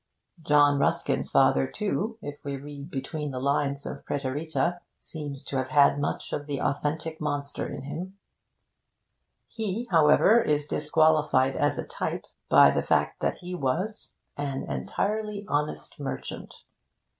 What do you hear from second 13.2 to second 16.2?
he was 'an entirely honest